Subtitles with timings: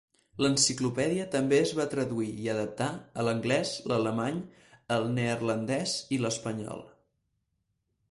[0.43, 4.43] L'enciclopèdia també es va traduir i adaptar a l'anglès, l'alemany,
[4.99, 6.87] el neerlandès i l'espanyol.